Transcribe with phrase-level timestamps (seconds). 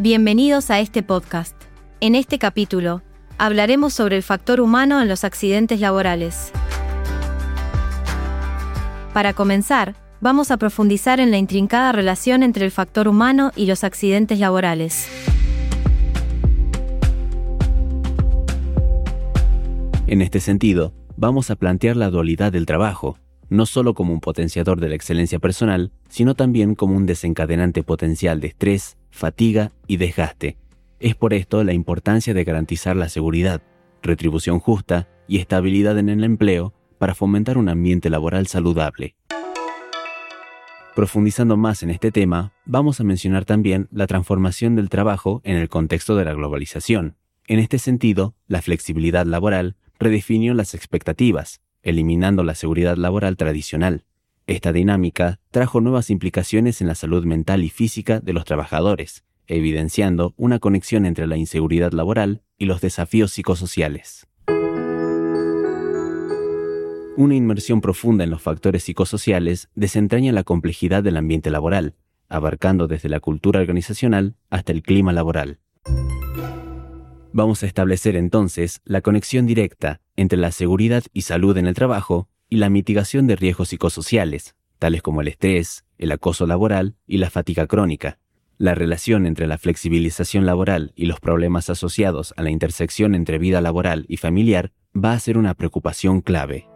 [0.00, 1.54] Bienvenidos a este podcast.
[2.00, 3.02] En este capítulo,
[3.38, 6.50] hablaremos sobre el factor humano en los accidentes laborales.
[9.12, 13.84] Para comenzar, vamos a profundizar en la intrincada relación entre el factor humano y los
[13.84, 15.08] accidentes laborales.
[20.08, 23.16] En este sentido, vamos a plantear la dualidad del trabajo,
[23.48, 28.40] no solo como un potenciador de la excelencia personal, sino también como un desencadenante potencial
[28.40, 30.58] de estrés, fatiga y desgaste.
[30.98, 33.62] Es por esto la importancia de garantizar la seguridad,
[34.02, 39.14] retribución justa y estabilidad en el empleo para fomentar un ambiente laboral saludable.
[40.96, 45.68] Profundizando más en este tema, vamos a mencionar también la transformación del trabajo en el
[45.68, 47.16] contexto de la globalización.
[47.46, 54.04] En este sentido, la flexibilidad laboral redefinió las expectativas, eliminando la seguridad laboral tradicional.
[54.46, 60.34] Esta dinámica trajo nuevas implicaciones en la salud mental y física de los trabajadores, evidenciando
[60.36, 64.26] una conexión entre la inseguridad laboral y los desafíos psicosociales.
[67.16, 71.94] Una inmersión profunda en los factores psicosociales desentraña la complejidad del ambiente laboral,
[72.28, 75.60] abarcando desde la cultura organizacional hasta el clima laboral.
[77.32, 82.28] Vamos a establecer entonces la conexión directa entre la seguridad y salud en el trabajo
[82.54, 87.28] y la mitigación de riesgos psicosociales, tales como el estrés, el acoso laboral y la
[87.28, 88.20] fatiga crónica.
[88.58, 93.60] La relación entre la flexibilización laboral y los problemas asociados a la intersección entre vida
[93.60, 96.68] laboral y familiar va a ser una preocupación clave.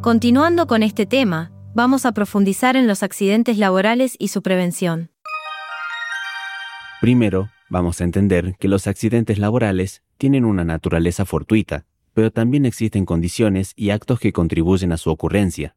[0.00, 5.10] Continuando con este tema, vamos a profundizar en los accidentes laborales y su prevención.
[7.00, 13.04] Primero, vamos a entender que los accidentes laborales tienen una naturaleza fortuita, pero también existen
[13.04, 15.76] condiciones y actos que contribuyen a su ocurrencia.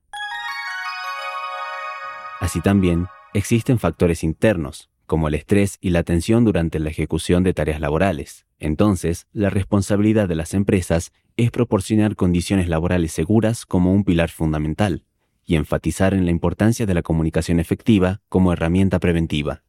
[2.39, 7.53] Así también, existen factores internos, como el estrés y la tensión durante la ejecución de
[7.53, 8.45] tareas laborales.
[8.59, 15.03] Entonces, la responsabilidad de las empresas es proporcionar condiciones laborales seguras como un pilar fundamental
[15.45, 19.63] y enfatizar en la importancia de la comunicación efectiva como herramienta preventiva.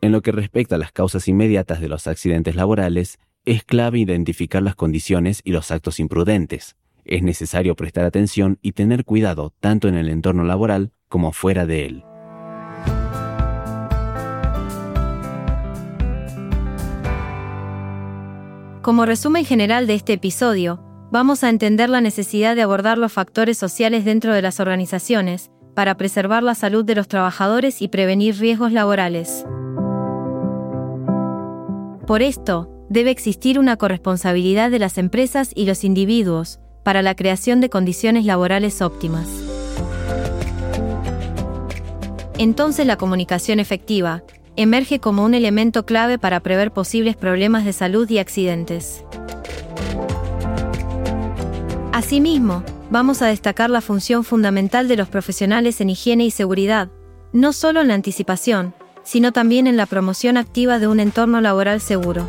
[0.00, 4.62] En lo que respecta a las causas inmediatas de los accidentes laborales, es clave identificar
[4.62, 6.76] las condiciones y los actos imprudentes.
[7.04, 11.86] Es necesario prestar atención y tener cuidado tanto en el entorno laboral como fuera de
[11.86, 12.04] él.
[18.82, 20.80] Como resumen general de este episodio,
[21.10, 25.96] vamos a entender la necesidad de abordar los factores sociales dentro de las organizaciones, para
[25.96, 29.44] preservar la salud de los trabajadores y prevenir riesgos laborales.
[32.06, 37.60] Por esto, debe existir una corresponsabilidad de las empresas y los individuos para la creación
[37.60, 39.26] de condiciones laborales óptimas.
[42.38, 44.22] Entonces la comunicación efectiva
[44.54, 49.04] emerge como un elemento clave para prever posibles problemas de salud y accidentes.
[51.92, 56.88] Asimismo, vamos a destacar la función fundamental de los profesionales en higiene y seguridad,
[57.32, 58.74] no solo en la anticipación,
[59.06, 62.28] sino también en la promoción activa de un entorno laboral seguro.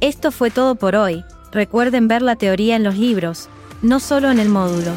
[0.00, 1.24] Esto fue todo por hoy.
[1.50, 3.48] Recuerden ver la teoría en los libros,
[3.80, 4.92] no solo en el módulo.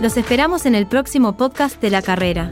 [0.00, 2.50] Los esperamos en el próximo podcast de la carrera.